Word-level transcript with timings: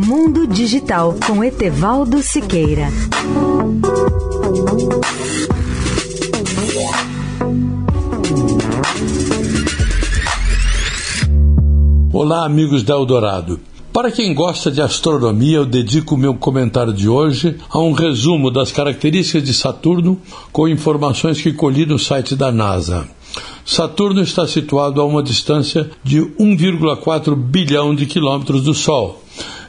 Mundo 0.00 0.46
Digital 0.46 1.16
com 1.26 1.42
Etevaldo 1.42 2.22
Siqueira. 2.22 2.86
Olá, 12.12 12.46
amigos 12.46 12.84
da 12.84 12.94
Eldorado. 12.94 13.58
Para 13.92 14.12
quem 14.12 14.32
gosta 14.32 14.70
de 14.70 14.80
astronomia, 14.80 15.56
eu 15.56 15.66
dedico 15.66 16.16
meu 16.16 16.32
comentário 16.36 16.92
de 16.92 17.08
hoje 17.08 17.56
a 17.68 17.80
um 17.80 17.90
resumo 17.90 18.52
das 18.52 18.70
características 18.70 19.42
de 19.42 19.52
Saturno 19.52 20.16
com 20.52 20.68
informações 20.68 21.40
que 21.40 21.52
colhi 21.52 21.84
no 21.84 21.98
site 21.98 22.36
da 22.36 22.52
NASA. 22.52 23.08
Saturno 23.66 24.22
está 24.22 24.46
situado 24.46 25.00
a 25.00 25.04
uma 25.04 25.24
distância 25.24 25.90
de 26.04 26.20
1,4 26.20 27.34
bilhão 27.34 27.92
de 27.96 28.06
quilômetros 28.06 28.62
do 28.62 28.72
Sol. 28.72 29.24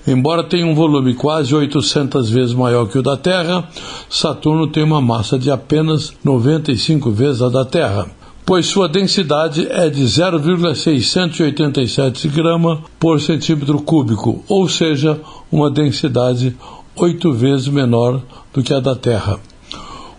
Embora 0.09 0.43
tenha 0.43 0.65
um 0.65 0.73
volume 0.73 1.13
quase 1.13 1.53
800 1.53 2.31
vezes 2.31 2.55
maior 2.55 2.87
que 2.87 2.97
o 2.97 3.03
da 3.03 3.15
Terra, 3.15 3.69
Saturno 4.09 4.65
tem 4.65 4.83
uma 4.83 4.99
massa 4.99 5.37
de 5.37 5.51
apenas 5.51 6.11
95 6.23 7.11
vezes 7.11 7.43
a 7.43 7.49
da 7.49 7.63
Terra, 7.63 8.07
pois 8.43 8.65
sua 8.65 8.89
densidade 8.89 9.67
é 9.69 9.87
de 9.87 10.03
0,687 10.07 12.27
grama 12.27 12.81
por 12.99 13.21
centímetro 13.21 13.79
cúbico, 13.83 14.43
ou 14.49 14.67
seja, 14.67 15.21
uma 15.51 15.69
densidade 15.69 16.57
oito 16.95 17.31
vezes 17.31 17.67
menor 17.67 18.19
do 18.51 18.63
que 18.63 18.73
a 18.73 18.79
da 18.79 18.95
Terra. 18.95 19.39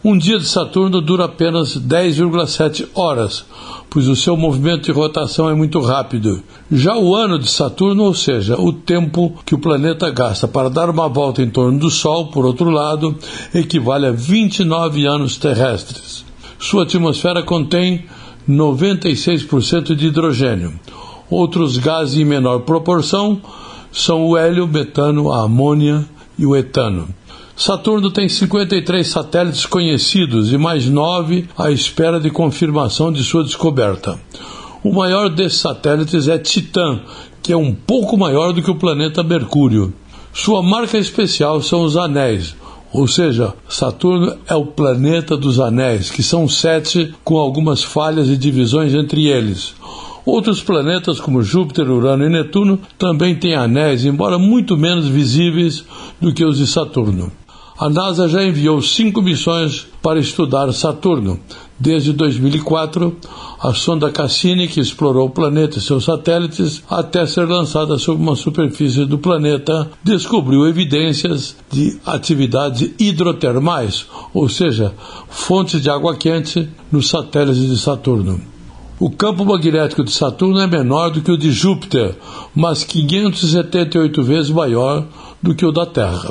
Um 0.03 0.17
dia 0.17 0.39
de 0.39 0.47
Saturno 0.47 1.03
dura 1.03 1.27
apenas 1.27 1.77
10,7 1.77 2.89
horas, 2.95 3.45
pois 3.91 4.09
o 4.09 4.17
seu 4.17 4.35
movimento 4.35 4.85
de 4.85 4.93
rotação 4.93 5.47
é 5.51 5.55
muito 5.55 5.79
rápido. 5.79 6.43
Já 6.73 6.97
o 6.97 7.15
ano 7.15 7.39
de 7.39 7.51
Saturno, 7.51 8.05
ou 8.05 8.15
seja, 8.15 8.59
o 8.59 8.73
tempo 8.73 9.35
que 9.45 9.55
o 9.55 9.59
planeta 9.59 10.11
gasta 10.11 10.49
para 10.49 10.71
dar 10.71 10.89
uma 10.89 11.07
volta 11.07 11.43
em 11.43 11.51
torno 11.51 11.79
do 11.79 11.91
Sol, 11.91 12.29
por 12.29 12.47
outro 12.47 12.71
lado, 12.71 13.15
equivale 13.55 14.07
a 14.07 14.11
29 14.11 15.05
anos 15.05 15.37
terrestres. 15.37 16.25
Sua 16.59 16.85
atmosfera 16.85 17.43
contém 17.43 18.07
96% 18.49 19.95
de 19.95 20.07
hidrogênio. 20.07 20.81
Outros 21.29 21.77
gases 21.77 22.19
em 22.19 22.25
menor 22.25 22.61
proporção 22.61 23.39
são 23.93 24.25
o 24.25 24.35
hélio, 24.35 24.67
metano, 24.67 25.31
a 25.31 25.43
amônia 25.43 26.07
e 26.39 26.47
o 26.47 26.57
etano. 26.57 27.07
Saturno 27.61 28.11
tem 28.11 28.27
53 28.27 29.07
satélites 29.07 29.67
conhecidos 29.67 30.51
e 30.51 30.57
mais 30.57 30.87
nove 30.87 31.47
à 31.59 31.71
espera 31.71 32.19
de 32.19 32.31
confirmação 32.31 33.13
de 33.13 33.23
sua 33.23 33.45
descoberta. 33.45 34.19
O 34.83 34.95
maior 34.95 35.29
desses 35.29 35.61
satélites 35.61 36.27
é 36.27 36.39
Titã, 36.39 37.01
que 37.43 37.53
é 37.53 37.57
um 37.57 37.75
pouco 37.75 38.17
maior 38.17 38.55
do 38.55 38.63
que 38.63 38.71
o 38.71 38.77
planeta 38.77 39.23
Mercúrio. 39.23 39.93
Sua 40.33 40.63
marca 40.63 40.97
especial 40.97 41.61
são 41.61 41.83
os 41.83 41.99
anéis, 41.99 42.57
ou 42.95 43.07
seja, 43.07 43.53
Saturno 43.69 44.39
é 44.49 44.55
o 44.55 44.65
planeta 44.65 45.37
dos 45.37 45.61
anéis, 45.61 46.11
que 46.11 46.23
são 46.23 46.49
sete, 46.49 47.15
com 47.23 47.37
algumas 47.37 47.83
falhas 47.85 48.29
e 48.29 48.39
divisões 48.39 48.95
entre 48.95 49.27
eles. 49.27 49.75
Outros 50.25 50.63
planetas, 50.63 51.21
como 51.21 51.43
Júpiter, 51.43 51.91
Urano 51.91 52.25
e 52.25 52.31
Netuno, 52.31 52.81
também 52.97 53.35
têm 53.35 53.55
anéis, 53.55 54.07
embora 54.07 54.39
muito 54.39 54.79
menos 54.79 55.07
visíveis 55.07 55.85
do 56.19 56.33
que 56.33 56.43
os 56.43 56.57
de 56.57 56.67
Saturno. 56.67 57.31
A 57.81 57.89
NASA 57.89 58.29
já 58.29 58.45
enviou 58.45 58.83
cinco 58.83 59.23
missões 59.23 59.87
para 60.03 60.21
estudar 60.21 60.71
Saturno. 60.71 61.41
Desde 61.79 62.13
2004, 62.13 63.17
a 63.59 63.73
sonda 63.73 64.11
Cassini, 64.11 64.69
que 64.69 64.81
explorou 64.81 65.29
o 65.29 65.31
planeta 65.31 65.79
e 65.79 65.81
seus 65.81 66.05
satélites, 66.05 66.83
até 66.91 67.25
ser 67.25 67.49
lançada 67.49 67.97
sobre 67.97 68.23
uma 68.23 68.37
superfície 68.37 69.07
do 69.07 69.17
planeta, 69.17 69.91
descobriu 70.05 70.69
evidências 70.69 71.57
de 71.73 71.99
atividades 72.05 72.93
hidrotermais, 72.99 74.05
ou 74.35 74.47
seja, 74.47 74.93
fontes 75.31 75.81
de 75.81 75.89
água 75.89 76.15
quente 76.15 76.69
nos 76.93 77.09
satélites 77.09 77.67
de 77.67 77.79
Saturno. 77.79 78.43
O 78.99 79.09
campo 79.09 79.43
magnético 79.43 80.05
de 80.05 80.13
Saturno 80.13 80.61
é 80.61 80.67
menor 80.67 81.13
do 81.13 81.23
que 81.23 81.33
o 81.33 81.39
de 81.39 81.51
Júpiter, 81.51 82.15
mas 82.55 82.85
578 82.85 84.23
vezes 84.23 84.51
maior 84.51 85.07
do 85.43 85.55
que 85.55 85.65
o 85.65 85.73
da 85.73 85.87
Terra. 85.87 86.31